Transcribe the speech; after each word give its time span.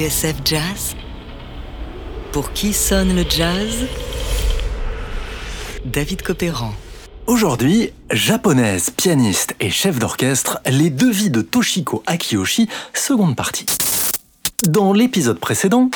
TSF 0.00 0.36
Jazz 0.46 0.96
Pour 2.32 2.54
qui 2.54 2.72
sonne 2.72 3.14
le 3.14 3.22
jazz? 3.28 3.84
David 5.84 6.22
Copéran. 6.22 6.72
Aujourd'hui, 7.26 7.92
japonaise, 8.10 8.88
pianiste 8.88 9.54
et 9.60 9.68
chef 9.68 9.98
d'orchestre, 9.98 10.58
les 10.66 10.88
deux 10.88 11.10
vies 11.10 11.28
de 11.28 11.42
Toshiko 11.42 12.02
Akiyoshi, 12.06 12.66
seconde 12.94 13.36
partie. 13.36 13.66
Dans 14.66 14.94
l'épisode 14.94 15.38
précédent, 15.38 15.90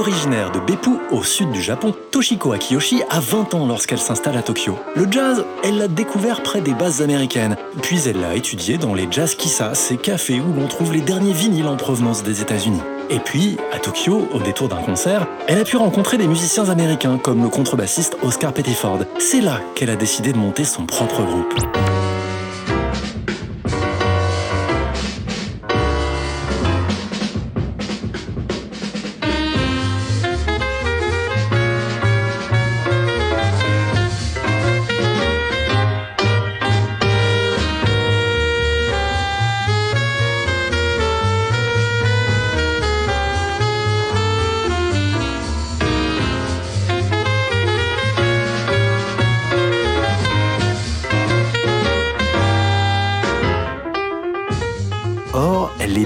Originaire 0.00 0.50
de 0.50 0.60
Beppu, 0.60 0.92
au 1.10 1.22
sud 1.22 1.50
du 1.50 1.60
Japon, 1.60 1.94
Toshiko 2.10 2.52
Akiyoshi 2.52 3.02
a 3.10 3.20
20 3.20 3.52
ans 3.52 3.66
lorsqu'elle 3.66 3.98
s'installe 3.98 4.38
à 4.38 4.42
Tokyo. 4.42 4.78
Le 4.96 5.06
jazz, 5.12 5.44
elle 5.62 5.76
l'a 5.76 5.88
découvert 5.88 6.42
près 6.42 6.62
des 6.62 6.72
bases 6.72 7.02
américaines, 7.02 7.58
puis 7.82 8.00
elle 8.06 8.18
l'a 8.18 8.34
étudié 8.34 8.78
dans 8.78 8.94
les 8.94 9.06
jazz 9.10 9.34
kissa, 9.34 9.74
ces 9.74 9.98
cafés 9.98 10.40
où 10.40 10.58
l'on 10.58 10.68
trouve 10.68 10.94
les 10.94 11.02
derniers 11.02 11.34
vinyles 11.34 11.68
en 11.68 11.76
provenance 11.76 12.22
des 12.22 12.40
États-Unis. 12.40 12.80
Et 13.10 13.18
puis, 13.18 13.58
à 13.74 13.78
Tokyo, 13.78 14.26
au 14.32 14.38
détour 14.38 14.70
d'un 14.70 14.80
concert, 14.80 15.26
elle 15.48 15.58
a 15.58 15.64
pu 15.64 15.76
rencontrer 15.76 16.16
des 16.16 16.28
musiciens 16.28 16.70
américains 16.70 17.18
comme 17.18 17.42
le 17.42 17.50
contrebassiste 17.50 18.16
Oscar 18.22 18.54
Pettiford. 18.54 19.00
C'est 19.18 19.42
là 19.42 19.60
qu'elle 19.74 19.90
a 19.90 19.96
décidé 19.96 20.32
de 20.32 20.38
monter 20.38 20.64
son 20.64 20.86
propre 20.86 21.22
groupe. 21.24 21.52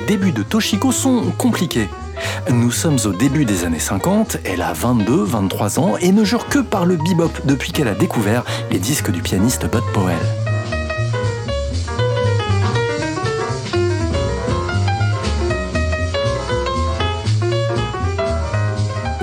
Débuts 0.04 0.32
de 0.32 0.42
Toshiko 0.42 0.92
sont 0.92 1.32
compliqués. 1.38 1.88
Nous 2.50 2.70
sommes 2.70 2.98
au 3.04 3.12
début 3.12 3.44
des 3.44 3.64
années 3.64 3.78
50, 3.78 4.38
elle 4.44 4.62
a 4.62 4.72
22, 4.72 5.24
23 5.24 5.78
ans 5.78 5.96
et 6.00 6.12
ne 6.12 6.24
jure 6.24 6.48
que 6.48 6.58
par 6.58 6.86
le 6.86 6.96
bebop 6.96 7.30
depuis 7.44 7.72
qu'elle 7.72 7.88
a 7.88 7.94
découvert 7.94 8.44
les 8.70 8.78
disques 8.78 9.10
du 9.10 9.22
pianiste 9.22 9.62
Bud 9.70 9.82
Powell. 9.92 10.16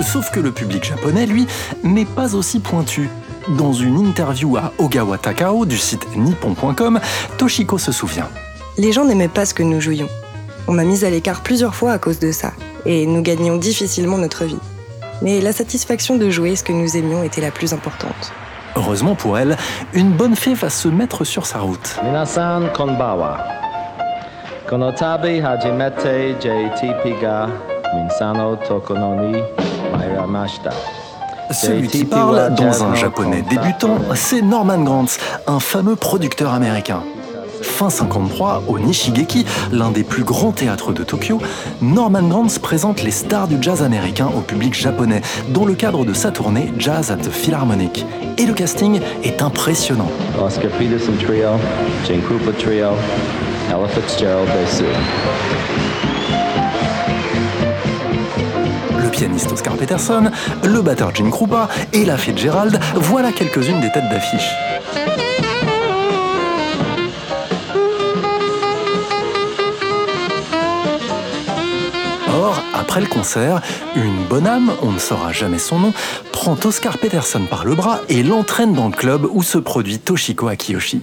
Sauf 0.02 0.30
que 0.30 0.40
le 0.40 0.52
public 0.52 0.84
japonais, 0.84 1.24
lui, 1.24 1.46
n'est 1.82 2.04
pas 2.04 2.34
aussi 2.34 2.60
pointu. 2.60 3.08
Dans 3.56 3.72
une 3.72 3.96
interview 3.96 4.58
à 4.58 4.72
Ogawa 4.78 5.16
Takao 5.16 5.64
du 5.64 5.78
site 5.78 6.06
nippon.com, 6.16 7.00
Toshiko 7.38 7.78
se 7.78 7.92
souvient. 7.92 8.28
Les 8.76 8.92
gens 8.92 9.06
n'aimaient 9.06 9.28
pas 9.28 9.46
ce 9.46 9.54
que 9.54 9.62
nous 9.62 9.80
jouions. 9.80 10.08
On 10.68 10.72
m'a 10.72 10.84
mise 10.84 11.04
à 11.04 11.10
l'écart 11.10 11.42
plusieurs 11.42 11.74
fois 11.74 11.92
à 11.92 11.98
cause 11.98 12.18
de 12.18 12.32
ça, 12.32 12.52
et 12.86 13.06
nous 13.06 13.22
gagnions 13.22 13.56
difficilement 13.56 14.18
notre 14.18 14.44
vie. 14.44 14.58
Mais 15.20 15.40
la 15.40 15.52
satisfaction 15.52 16.16
de 16.16 16.30
jouer 16.30 16.56
ce 16.56 16.64
que 16.64 16.72
nous 16.72 16.96
aimions 16.96 17.22
était 17.22 17.40
la 17.40 17.50
plus 17.50 17.72
importante. 17.72 18.32
Heureusement 18.76 19.14
pour 19.14 19.38
elle, 19.38 19.56
une 19.92 20.12
bonne 20.12 20.34
fée 20.34 20.54
va 20.54 20.70
se 20.70 20.88
mettre 20.88 21.24
sur 21.24 21.46
sa 21.46 21.58
route. 21.58 21.96
Minasan 22.04 22.68
konbawa. 22.74 23.38
Hajimete 24.70 26.36
Minsano 27.94 28.56
mairamashita. 29.98 30.70
Celui 31.50 31.88
qui 31.88 32.04
parle, 32.04 32.54
dans 32.54 32.82
un 32.84 32.94
japonais 32.94 33.42
débutant, 33.42 33.98
c'est 34.14 34.40
Norman 34.40 34.78
Granz, 34.78 35.18
un 35.46 35.60
fameux 35.60 35.96
producteur 35.96 36.54
américain. 36.54 37.02
Fin 37.72 37.88
53, 37.88 38.64
au 38.68 38.78
Nishigeki, 38.78 39.46
l'un 39.72 39.90
des 39.90 40.04
plus 40.04 40.24
grands 40.24 40.52
théâtres 40.52 40.92
de 40.92 41.02
Tokyo, 41.02 41.40
Norman 41.80 42.22
Granz 42.22 42.58
présente 42.60 43.02
les 43.02 43.10
stars 43.10 43.48
du 43.48 43.56
jazz 43.60 43.82
américain 43.82 44.28
au 44.36 44.40
public 44.40 44.74
japonais 44.74 45.22
dans 45.48 45.64
le 45.64 45.72
cadre 45.72 46.04
de 46.04 46.12
sa 46.12 46.30
tournée 46.30 46.70
Jazz 46.78 47.10
at 47.10 47.16
the 47.16 47.30
Philharmonic. 47.30 48.04
Et 48.36 48.44
le 48.44 48.52
casting 48.52 49.00
est 49.24 49.40
impressionnant. 49.40 50.08
Oscar 50.38 50.70
Peterson 50.72 51.12
Trio, 51.18 51.48
Jane 52.06 52.20
Krupa 52.20 52.52
Trio, 52.52 52.90
Ella 53.70 53.88
Fitzgerald. 53.88 54.48
Le 59.02 59.10
pianiste 59.10 59.50
Oscar 59.50 59.76
Peterson, 59.76 60.30
le 60.62 60.82
batteur 60.82 61.14
Gene 61.14 61.30
Krupa 61.30 61.68
et 61.94 62.04
la 62.04 62.18
Fitzgerald, 62.18 62.78
voilà 62.96 63.32
quelques-unes 63.32 63.80
des 63.80 63.90
têtes 63.90 64.10
d'affiche. 64.10 64.71
Or, 72.34 72.62
après 72.72 73.00
le 73.00 73.06
concert, 73.06 73.60
une 73.94 74.24
bonne 74.24 74.46
âme, 74.46 74.72
on 74.82 74.92
ne 74.92 74.98
saura 74.98 75.32
jamais 75.32 75.58
son 75.58 75.78
nom, 75.78 75.92
prend 76.32 76.56
Oscar 76.64 76.96
Peterson 76.96 77.42
par 77.48 77.64
le 77.64 77.74
bras 77.74 78.00
et 78.08 78.22
l'entraîne 78.22 78.72
dans 78.72 78.88
le 78.88 78.94
club 78.94 79.26
où 79.30 79.42
se 79.42 79.58
produit 79.58 79.98
Toshiko 79.98 80.48
Akiyoshi. 80.48 81.02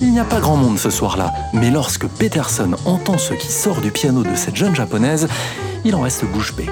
Il 0.00 0.10
n'y 0.10 0.20
a 0.20 0.24
pas 0.24 0.40
grand 0.40 0.56
monde 0.56 0.78
ce 0.78 0.90
soir-là, 0.90 1.32
mais 1.54 1.70
lorsque 1.70 2.06
Peterson 2.06 2.72
entend 2.84 3.16
ce 3.16 3.32
qui 3.34 3.50
sort 3.50 3.80
du 3.80 3.92
piano 3.92 4.24
de 4.24 4.34
cette 4.34 4.56
jeune 4.56 4.74
japonaise, 4.74 5.28
il 5.84 5.94
en 5.94 6.00
reste 6.00 6.24
bouche 6.24 6.54
bée. 6.54 6.68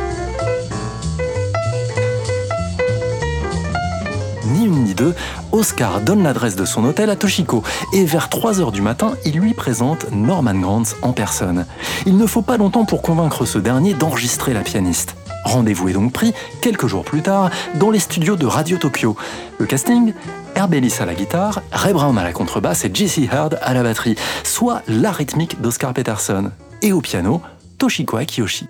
Ni 4.51 4.67
une 4.67 4.85
ni 4.85 4.95
deux, 4.95 5.15
Oscar 5.53 6.01
donne 6.01 6.23
l'adresse 6.23 6.57
de 6.57 6.65
son 6.65 6.85
hôtel 6.85 7.11
à 7.11 7.17
Toshiko 7.17 7.63
et 7.93 8.05
vers 8.05 8.29
3 8.29 8.61
heures 8.61 8.73
du 8.73 8.83
matin, 8.83 9.15
il 9.25 9.39
lui 9.39 9.55
présente 9.55 10.11
Norman 10.13 10.55
Granz 10.55 10.97
en 11.03 11.13
personne. 11.13 11.67
Il 12.07 12.17
ne 12.17 12.27
faut 12.27 12.43
pas 12.43 12.57
longtemps 12.57 12.85
pour 12.85 13.03
convaincre 13.03 13.45
ce 13.45 13.59
dernier 13.59 13.95
d'enregistrer 13.95 14.53
la 14.53 14.61
pianiste. 14.61 15.15
Rendez-vous 15.45 15.89
est 15.89 15.93
donc 15.93 16.13
pris, 16.13 16.35
quelques 16.61 16.87
jours 16.87 17.05
plus 17.05 17.23
tard, 17.23 17.51
dans 17.77 17.91
les 17.91 17.99
studios 17.99 18.37
de 18.37 18.47
Radio 18.47 18.77
Tokyo. 18.77 19.17
Le 19.59 19.67
casting 19.67 20.13
Herb 20.55 20.75
à 20.75 21.07
la 21.07 21.15
guitare, 21.15 21.63
Ray 21.73 21.93
Brown 21.93 22.19
à 22.19 22.25
la 22.25 22.33
contrebasse 22.33 22.85
et 22.85 22.91
Jesse 22.93 23.19
Hurd 23.19 23.59
à 23.63 23.73
la 23.73 23.83
batterie, 23.83 24.17
soit 24.45 24.83
la 24.89 25.11
rythmique 25.11 25.61
d'Oscar 25.61 25.95
Peterson. 25.95 26.51
Et 26.83 26.93
au 26.93 27.01
piano, 27.01 27.41
Toshiko 27.79 28.17
Akiyoshi. 28.17 28.69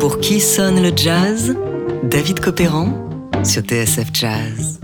Pour 0.00 0.18
qui 0.18 0.40
sonne 0.40 0.82
le 0.82 0.92
jazz? 0.96 1.54
David 2.04 2.40
Copéran 2.40 2.88
sur 3.44 3.60
TSF 3.60 4.08
Jazz. 4.14 4.80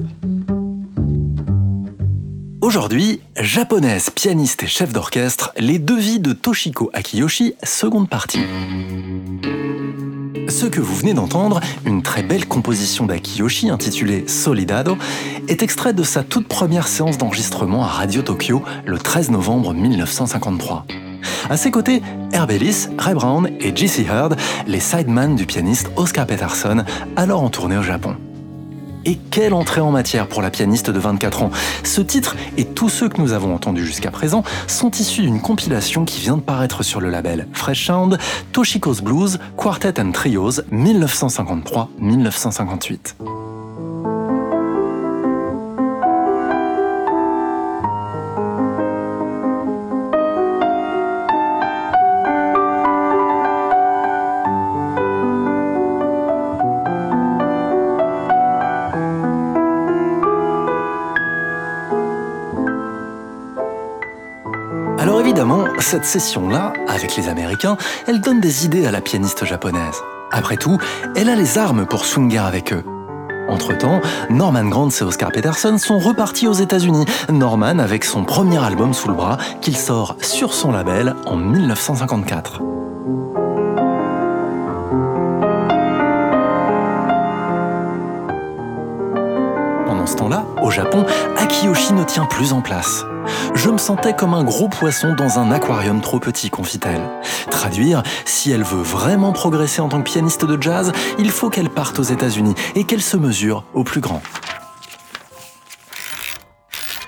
Aujourd'hui, 2.61 3.21
japonaise, 3.41 4.11
pianiste 4.11 4.65
et 4.65 4.67
chef 4.67 4.93
d'orchestre, 4.93 5.55
les 5.57 5.79
deux 5.79 5.97
vies 5.97 6.21
de 6.21 6.35
Toshiko 6.35 6.91
Akiyoshi, 6.93 7.55
seconde 7.63 8.11
partie. 8.11 8.43
Ce 10.49 10.67
que 10.67 10.83
vous 10.83 10.95
venez 10.95 11.15
d'entendre, 11.15 11.61
une 11.87 12.03
très 12.03 12.23
belle 12.23 12.47
composition 12.47 13.07
d'Akiyoshi 13.07 13.71
intitulée 13.71 14.29
Solidado, 14.29 14.99
est 15.49 15.63
extrait 15.63 15.95
de 15.95 16.03
sa 16.03 16.25
toute 16.25 16.47
première 16.47 16.89
séance 16.89 17.17
d'enregistrement 17.17 17.85
à 17.85 17.89
Radio 17.89 18.21
Tokyo 18.21 18.63
le 18.85 18.99
13 18.99 19.31
novembre 19.31 19.73
1953. 19.73 20.85
À 21.49 21.57
ses 21.57 21.71
côtés, 21.71 22.03
Herb 22.33 22.51
Ellis, 22.51 22.89
Ray 22.99 23.15
Brown 23.15 23.49
et 23.61 23.75
J.C. 23.75 24.07
Heard, 24.11 24.37
les 24.67 24.81
sideman 24.81 25.37
du 25.37 25.47
pianiste 25.47 25.91
Oscar 25.97 26.27
Peterson, 26.27 26.85
alors 27.17 27.43
en 27.43 27.51
tournée 27.51 27.79
au 27.79 27.83
Japon. 27.83 28.17
Et 29.07 29.17
quelle 29.31 29.55
entrée 29.55 29.81
en 29.81 29.93
matière 29.93 30.27
pour 30.27 30.43
la 30.43 30.51
pianiste 30.51 30.91
de 30.91 30.99
24 30.99 31.45
ans 31.45 31.53
Ce 31.85 32.01
titre 32.01 32.35
et 32.57 32.65
tous 32.65 32.89
ceux 32.89 33.09
que 33.09 33.21
nous 33.21 33.31
avons 33.33 33.55
entendus 33.55 33.87
jusqu'à 33.87 34.11
présent 34.11 34.43
sont 34.67 34.91
issus 34.91 35.23
d'une 35.23 35.41
compilation 35.41 36.05
qui 36.05 36.21
vient 36.21 36.37
de 36.37 36.43
paraître 36.43 36.83
sur 36.83 37.01
le 37.01 37.09
label 37.09 37.47
Fresh 37.53 37.87
Sound, 37.87 38.19
Toshiko's 38.53 39.03
Blues, 39.03 39.39
Quartet 39.57 40.01
and 40.01 40.11
Trios 40.11 40.61
1953-1958. 40.73 43.15
Cette 65.87 66.05
session-là, 66.05 66.73
avec 66.89 67.15
les 67.15 67.29
Américains, 67.29 67.77
elle 68.09 68.21
donne 68.21 68.41
des 68.41 68.65
idées 68.65 68.87
à 68.87 68.91
la 68.91 69.01
pianiste 69.01 69.45
japonaise. 69.45 70.03
Après 70.33 70.57
tout, 70.57 70.79
elle 71.15 71.29
a 71.29 71.37
les 71.37 71.59
armes 71.59 71.87
pour 71.87 72.05
swinguer 72.05 72.39
avec 72.39 72.73
eux. 72.73 72.83
Entre-temps, 73.49 74.01
Norman 74.29 74.65
Granz 74.65 75.01
et 75.01 75.05
Oscar 75.05 75.31
Peterson 75.31 75.79
sont 75.79 76.01
repartis 76.01 76.49
aux 76.49 76.55
États-Unis. 76.55 77.05
Norman 77.31 77.79
avec 77.79 78.05
son 78.05 78.25
premier 78.25 78.59
album 78.59 78.95
sous 78.95 79.07
le 79.07 79.15
bras 79.15 79.39
qu'il 79.61 79.77
sort 79.77 80.17
sur 80.23 80.55
son 80.55 80.73
label 80.73 81.15
en 81.25 81.37
1954. 81.37 82.59
Pendant 89.87 90.07
ce 90.07 90.17
temps-là, 90.17 90.47
au 90.65 90.71
Japon, 90.73 91.07
Akiyoshi 91.37 91.93
ne 91.93 92.03
tient 92.03 92.27
plus 92.27 92.53
en 92.53 92.61
place. 92.61 93.05
Je 93.57 93.71
me 93.71 93.79
sentais 93.79 94.15
comme 94.15 94.35
un 94.35 94.45
gros 94.45 94.69
poisson 94.69 95.15
dans 95.15 95.39
un 95.39 95.51
aquarium 95.51 96.03
trop 96.03 96.21
petit, 96.21 96.51
confie-t-elle. 96.51 97.01
Traduire, 97.51 98.03
si 98.27 98.51
elle 98.53 98.63
veut 98.63 98.83
vraiment 98.83 99.33
progresser 99.33 99.81
en 99.81 99.89
tant 99.89 100.03
que 100.03 100.11
pianiste 100.11 100.45
de 100.45 100.63
jazz, 100.63 100.93
il 101.19 101.31
faut 101.31 101.49
qu'elle 101.49 101.71
parte 101.71 101.99
aux 101.99 102.03
États-Unis 102.03 102.55
et 102.75 102.85
qu'elle 102.85 103.01
se 103.01 103.17
mesure 103.17 103.65
au 103.73 103.83
plus 103.83 104.03
grand. 104.03 104.21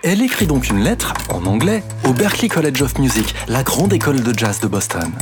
Elle 0.03 0.23
écrit 0.23 0.47
donc 0.47 0.71
une 0.71 0.83
lettre, 0.83 1.13
en 1.29 1.45
anglais, 1.45 1.85
au 2.05 2.15
Berklee 2.15 2.49
College 2.49 2.81
of 2.81 2.99
Music, 2.99 3.35
la 3.47 3.63
grande 3.63 3.93
école 3.93 4.23
de 4.23 4.37
jazz 4.37 4.59
de 4.61 4.69
Boston. 4.69 5.13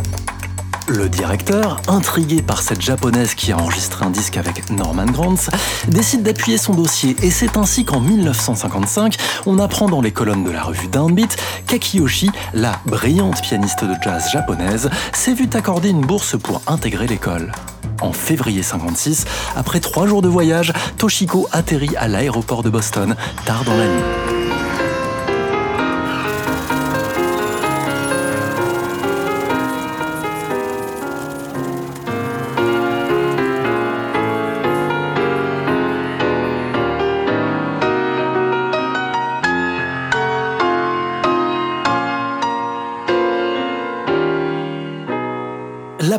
Le 0.88 1.08
directeur, 1.08 1.80
intrigué 1.88 2.42
par 2.42 2.62
cette 2.62 2.80
japonaise 2.80 3.34
qui 3.34 3.50
a 3.50 3.56
enregistré 3.56 4.04
un 4.04 4.10
disque 4.10 4.36
avec 4.36 4.70
Norman 4.70 5.06
Granz, 5.06 5.50
décide 5.88 6.22
d'appuyer 6.22 6.58
son 6.58 6.74
dossier 6.74 7.16
et 7.22 7.30
c'est 7.32 7.56
ainsi 7.56 7.84
qu'en 7.84 8.00
1955, 8.00 9.16
on 9.46 9.58
apprend 9.58 9.88
dans 9.88 10.00
les 10.00 10.12
colonnes 10.12 10.44
de 10.44 10.50
la 10.52 10.62
revue 10.62 10.86
Downbeat 10.86 11.36
qu'Akiyoshi, 11.66 12.30
la 12.54 12.78
brillante 12.86 13.42
pianiste 13.42 13.82
de 13.82 13.94
jazz 14.00 14.30
japonaise, 14.30 14.88
s'est 15.12 15.34
vue 15.34 15.50
accorder 15.54 15.88
une 15.88 16.02
bourse 16.02 16.38
pour 16.38 16.62
intégrer 16.68 17.08
l'école. 17.08 17.50
En 18.00 18.12
février 18.12 18.62
56, 18.62 19.24
après 19.56 19.80
trois 19.80 20.06
jours 20.06 20.22
de 20.22 20.28
voyage, 20.28 20.72
Toshiko 20.98 21.48
atterrit 21.50 21.96
à 21.96 22.06
l'aéroport 22.06 22.62
de 22.62 22.70
Boston, 22.70 23.16
tard 23.44 23.64
dans 23.64 23.76
la 23.76 23.86
nuit. 23.86 24.35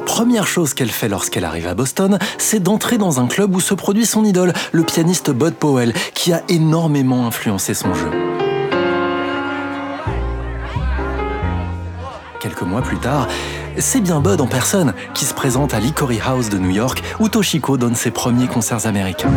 Première 0.08 0.48
chose 0.48 0.74
qu'elle 0.74 0.90
fait 0.90 1.10
lorsqu'elle 1.10 1.44
arrive 1.44 1.68
à 1.68 1.76
Boston, 1.76 2.18
c'est 2.38 2.64
d'entrer 2.64 2.98
dans 2.98 3.20
un 3.20 3.28
club 3.28 3.54
où 3.54 3.60
se 3.60 3.74
produit 3.74 4.06
son 4.06 4.24
idole, 4.24 4.54
le 4.72 4.84
pianiste 4.84 5.32
Bud 5.32 5.54
Powell, 5.54 5.94
qui 6.14 6.32
a 6.32 6.42
énormément 6.48 7.28
influencé 7.28 7.74
son 7.74 7.94
jeu. 7.94 8.10
Quelques 12.40 12.62
mois 12.62 12.82
plus 12.82 12.98
tard, 12.98 13.28
c'est 13.78 14.00
bien 14.00 14.22
Bud 14.22 14.40
en 14.40 14.48
personne 14.48 14.94
qui 15.14 15.26
se 15.26 15.34
présente 15.34 15.74
à 15.74 15.82
l'Hickory 15.82 16.20
House 16.26 16.50
de 16.50 16.58
New 16.58 16.72
York 16.72 17.04
où 17.20 17.28
Toshiko 17.28 17.78
donne 17.78 17.96
ses 17.96 18.12
premiers 18.12 18.48
concerts 18.48 18.88
américains. 18.88 19.34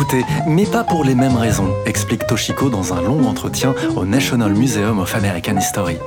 M'écouter, 0.00 0.24
mais 0.46 0.64
pas 0.64 0.82
pour 0.82 1.04
les 1.04 1.14
mêmes 1.14 1.36
raisons, 1.36 1.74
explique 1.84 2.26
Toshiko 2.26 2.70
dans 2.70 2.94
un 2.94 3.02
long 3.02 3.28
entretien 3.28 3.74
au 3.96 4.06
National 4.06 4.54
Museum 4.54 4.98
of 4.98 5.14
American 5.14 5.58
History. 5.58 5.98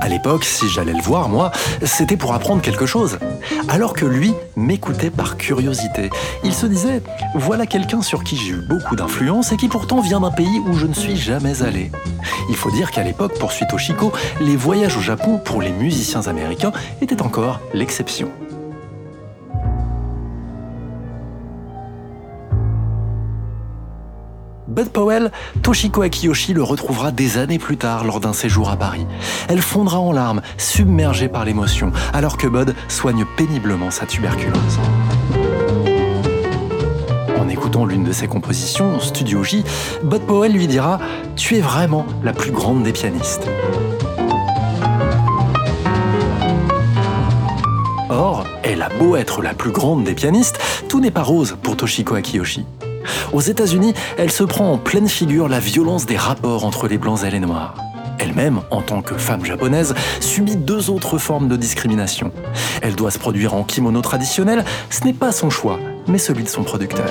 À 0.00 0.08
l'époque, 0.08 0.44
si 0.44 0.68
j'allais 0.68 0.92
le 0.92 1.00
voir, 1.00 1.28
moi, 1.28 1.52
c'était 1.84 2.16
pour 2.16 2.34
apprendre 2.34 2.62
quelque 2.62 2.84
chose. 2.84 3.20
Alors 3.68 3.92
que 3.92 4.04
lui 4.04 4.34
m'écoutait 4.56 5.10
par 5.10 5.36
curiosité. 5.36 6.10
Il 6.42 6.52
se 6.52 6.66
disait, 6.66 7.00
voilà 7.36 7.64
quelqu'un 7.64 8.02
sur 8.02 8.24
qui 8.24 8.36
j'ai 8.36 8.54
eu 8.54 8.66
beaucoup 8.68 8.96
d'influence 8.96 9.52
et 9.52 9.56
qui 9.56 9.68
pourtant 9.68 10.00
vient 10.00 10.18
d'un 10.18 10.32
pays 10.32 10.60
où 10.66 10.72
je 10.72 10.86
ne 10.86 10.94
suis 10.94 11.16
jamais 11.16 11.62
allé. 11.62 11.92
Il 12.48 12.56
faut 12.56 12.72
dire 12.72 12.90
qu'à 12.90 13.04
l'époque, 13.04 13.38
poursuit 13.38 13.68
Toshiko, 13.68 14.12
les 14.40 14.56
voyages 14.56 14.96
au 14.96 15.00
Japon 15.00 15.38
pour 15.38 15.62
les 15.62 15.70
musiciens 15.70 16.22
américains 16.26 16.72
étaient 17.00 17.22
encore 17.22 17.60
l'exception. 17.72 18.32
Bud 24.82 24.90
Powell, 24.90 25.30
Toshiko 25.62 26.02
Akiyoshi 26.02 26.54
le 26.54 26.62
retrouvera 26.64 27.12
des 27.12 27.38
années 27.38 27.60
plus 27.60 27.76
tard 27.76 28.04
lors 28.04 28.18
d'un 28.18 28.32
séjour 28.32 28.68
à 28.68 28.74
Paris. 28.74 29.06
Elle 29.48 29.62
fondra 29.62 30.00
en 30.00 30.10
larmes, 30.10 30.42
submergée 30.58 31.28
par 31.28 31.44
l'émotion, 31.44 31.92
alors 32.12 32.36
que 32.36 32.48
Bud 32.48 32.74
soigne 32.88 33.24
péniblement 33.36 33.92
sa 33.92 34.06
tuberculose. 34.06 34.80
En 37.38 37.48
écoutant 37.48 37.86
l'une 37.86 38.02
de 38.02 38.10
ses 38.10 38.26
compositions, 38.26 38.98
Studio 38.98 39.44
J, 39.44 39.62
Bud 40.02 40.22
Powell 40.22 40.52
lui 40.52 40.66
dira 40.66 40.98
Tu 41.36 41.54
es 41.54 41.60
vraiment 41.60 42.04
la 42.24 42.32
plus 42.32 42.50
grande 42.50 42.82
des 42.82 42.92
pianistes. 42.92 43.48
Or, 48.10 48.44
elle 48.64 48.82
a 48.82 48.88
beau 48.88 49.14
être 49.14 49.42
la 49.42 49.54
plus 49.54 49.70
grande 49.70 50.02
des 50.02 50.14
pianistes, 50.14 50.58
tout 50.88 50.98
n'est 50.98 51.12
pas 51.12 51.22
rose 51.22 51.56
pour 51.62 51.76
Toshiko 51.76 52.16
Akiyoshi. 52.16 52.64
Aux 53.32 53.40
États-Unis, 53.40 53.94
elle 54.18 54.30
se 54.30 54.44
prend 54.44 54.72
en 54.72 54.78
pleine 54.78 55.08
figure 55.08 55.48
la 55.48 55.60
violence 55.60 56.06
des 56.06 56.16
rapports 56.16 56.64
entre 56.64 56.88
les 56.88 56.98
blancs 56.98 57.24
et 57.24 57.30
les 57.30 57.40
noirs. 57.40 57.74
Elle-même, 58.18 58.60
en 58.70 58.82
tant 58.82 59.02
que 59.02 59.16
femme 59.16 59.44
japonaise, 59.44 59.94
subit 60.20 60.56
deux 60.56 60.90
autres 60.90 61.18
formes 61.18 61.48
de 61.48 61.56
discrimination. 61.56 62.30
Elle 62.80 62.94
doit 62.94 63.10
se 63.10 63.18
produire 63.18 63.54
en 63.54 63.64
kimono 63.64 64.00
traditionnel, 64.00 64.64
ce 64.90 65.04
n'est 65.04 65.12
pas 65.12 65.32
son 65.32 65.50
choix, 65.50 65.78
mais 66.06 66.18
celui 66.18 66.44
de 66.44 66.48
son 66.48 66.62
producteur. 66.62 67.06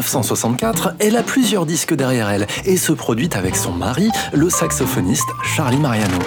1964, 0.00 0.94
elle 0.98 1.16
a 1.16 1.22
plusieurs 1.22 1.66
disques 1.66 1.94
derrière 1.94 2.28
elle 2.30 2.46
et 2.64 2.76
se 2.76 2.92
produit 2.92 3.30
avec 3.34 3.56
son 3.56 3.72
mari, 3.72 4.08
le 4.32 4.50
saxophoniste 4.50 5.28
Charlie 5.44 5.76
Mariano. 5.78 6.18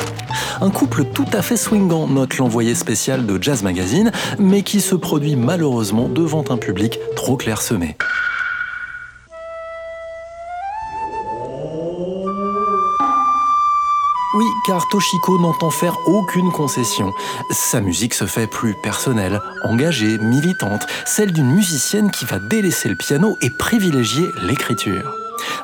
Un 0.62 0.70
couple 0.70 1.06
tout 1.06 1.26
à 1.34 1.42
fait 1.42 1.58
swingant, 1.58 2.08
note 2.08 2.38
l'envoyé 2.38 2.76
spécial 2.76 3.26
de 3.26 3.42
Jazz 3.42 3.64
Magazine, 3.64 4.12
mais 4.40 4.62
qui 4.62 4.82
se 4.82 4.96
produit 4.96 5.36
malheureusement 5.36 6.08
devant 6.08 6.44
un 6.50 6.58
public 6.58 7.00
trop 7.16 7.36
clairsemé. 7.36 7.98
Oui, 14.34 14.46
car 14.66 14.88
Toshiko 14.88 15.38
n'entend 15.38 15.70
faire 15.70 16.08
aucune 16.08 16.52
concession. 16.52 17.14
Sa 17.52 17.82
musique 17.82 18.16
se 18.16 18.26
fait 18.26 18.48
plus 18.48 18.74
personnelle, 18.74 19.40
engagée, 19.64 20.18
militante, 20.18 20.88
celle 21.06 21.32
d'une 21.32 21.52
musicienne 21.52 22.10
qui 22.10 22.26
va 22.26 22.40
délaisser 22.40 22.90
le 22.90 22.96
piano 22.96 23.38
et 23.42 23.52
privilégier 23.52 24.32
l'écriture. 24.42 25.23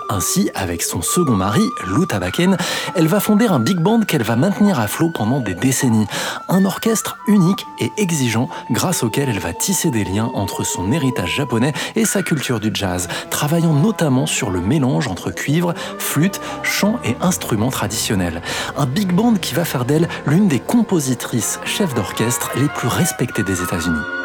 Ainsi, 0.10 0.50
avec 0.56 0.82
son 0.82 1.02
second 1.02 1.36
mari, 1.36 1.64
Lou 1.88 2.06
Tabaken, 2.06 2.58
elle 2.96 3.08
va 3.08 3.20
fonder 3.20 3.48
un 3.48 3.60
big 3.60 3.80
band 3.80 4.02
qu'elle 4.02 4.24
va 4.24 4.36
maintenir 4.36 4.80
à 4.80 4.88
flot 4.88 5.10
pendant 5.10 5.40
des 5.40 5.54
décennies. 5.54 6.08
Un 6.48 6.66
orchestre 6.66 7.18
unique 7.28 7.66
et 7.80 7.92
exigeant 7.98 8.50
grâce 8.72 9.04
auquel 9.04 9.30
elle 9.30 9.40
va 9.40 9.54
tisser 9.54 9.92
des 9.92 10.04
liens 10.04 10.32
entre 10.34 10.64
son 10.64 10.92
héritage 10.92 11.36
japonais 11.36 11.74
et 11.96 12.06
sa 12.06 12.24
culture 12.24 12.60
du 12.60 12.72
jazz, 12.74 13.08
travaillant 13.30 13.74
notamment 13.74 14.26
sur 14.26 14.50
le 14.50 14.62
mélange 14.62 15.08
entre 15.08 15.32
cuivre, 15.32 15.74
flûte, 15.98 16.42
chant 16.64 17.00
et 17.06 17.16
instruments 17.22 17.72
traditionnels. 17.72 18.42
Un 18.78 18.86
big 18.86 19.14
band 19.14 19.36
qui 19.36 19.54
va 19.54 19.66
faire 19.66 19.86
d'elle 19.86 20.08
l'une 20.26 20.48
des 20.48 20.60
compositrices 20.60 21.60
chefs 21.66 21.94
d'orchestre 21.94 22.52
les 22.56 22.68
plus 22.68 22.88
respectées 22.88 23.44
des 23.44 23.62
États-Unis. 23.62 24.19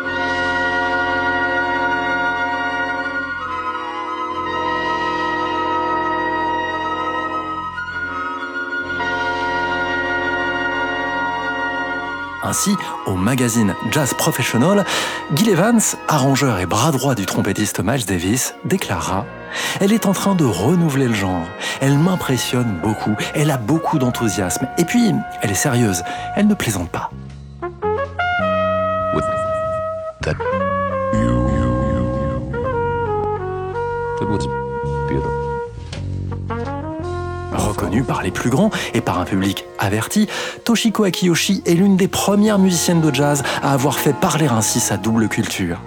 Ainsi, 12.55 12.77
au 13.07 13.17
magazine 13.17 13.75
Jazz 13.91 14.15
Professional, 14.15 14.85
Gil 15.35 15.49
Evans, 15.49 15.81
arrangeur 16.07 16.61
et 16.61 16.67
bras 16.67 16.93
droit 16.93 17.17
du 17.17 17.27
trompettiste 17.27 17.83
Miles 17.83 18.07
Davis, 18.07 18.55
déclara 18.65 19.27
Elle 19.81 19.93
est 19.93 20.07
en 20.07 20.13
train 20.13 20.37
de 20.37 20.45
renouveler 20.45 21.09
le 21.09 21.15
genre. 21.15 21.49
Elle 21.81 21.99
m'impressionne 21.99 22.79
beaucoup, 22.81 23.17
elle 23.35 23.51
a 23.51 23.57
beaucoup 23.57 23.99
d'enthousiasme. 23.99 24.69
Et 24.79 24.85
puis, 24.85 25.11
elle 25.43 25.51
est 25.51 25.55
sérieuse, 25.55 26.05
elle 26.37 26.47
ne 26.47 26.55
plaisante 26.55 26.91
pas. 26.91 27.11
Reconnue 37.75 38.05
par 38.05 38.23
les 38.23 38.31
plus 38.31 38.51
grands 38.51 38.71
et 38.93 39.01
par 39.01 39.19
un 39.19 39.25
public 39.25 39.65
averti, 39.81 40.29
Toshiko 40.63 41.03
Akiyoshi 41.03 41.65
est 41.67 41.75
l'une 41.75 41.97
des 41.97 42.07
premières 42.07 42.61
musiciennes 42.61 43.01
de 43.01 43.13
jazz 43.13 43.43
à 43.63 43.73
avoir 43.73 43.99
fait 43.99 44.13
parler 44.13 44.47
ainsi 44.47 44.79
sa 44.79 44.97
double 44.97 45.27
culture. 45.29 45.81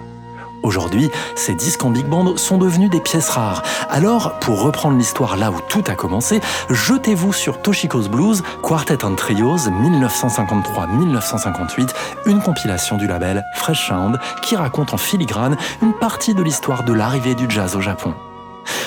Aujourd'hui, 0.62 1.08
ces 1.34 1.54
disques 1.54 1.82
en 1.84 1.90
big 1.90 2.04
band 2.04 2.36
sont 2.36 2.58
devenus 2.58 2.90
des 2.90 3.00
pièces 3.00 3.30
rares. 3.30 3.62
Alors, 3.88 4.38
pour 4.40 4.60
reprendre 4.60 4.98
l'histoire 4.98 5.38
là 5.38 5.50
où 5.50 5.56
tout 5.70 5.82
a 5.86 5.94
commencé, 5.94 6.42
jetez-vous 6.68 7.32
sur 7.32 7.62
Toshiko's 7.62 8.08
Blues, 8.08 8.42
Quartet 8.62 9.02
and 9.02 9.14
Trios 9.14 9.56
1953-1958, 9.56 11.88
une 12.26 12.42
compilation 12.42 12.98
du 12.98 13.06
label 13.06 13.46
Fresh 13.54 13.88
Sound 13.88 14.20
qui 14.42 14.56
raconte 14.56 14.92
en 14.92 14.98
filigrane 14.98 15.56
une 15.80 15.94
partie 15.94 16.34
de 16.34 16.42
l'histoire 16.42 16.84
de 16.84 16.92
l'arrivée 16.92 17.34
du 17.34 17.46
jazz 17.48 17.76
au 17.76 17.80
Japon. 17.80 18.12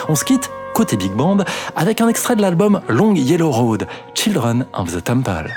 On 0.08 0.14
se 0.14 0.24
quitte 0.24 0.52
côté 0.74 0.98
big 0.98 1.12
band 1.12 1.38
avec 1.76 2.02
un 2.02 2.08
extrait 2.08 2.36
de 2.36 2.42
l'album 2.42 2.82
Long 2.88 3.16
Yellow 3.16 3.52
Road, 3.52 3.88
Children 4.14 4.66
of 4.74 4.92
the 4.92 5.04
Temple. 5.04 5.52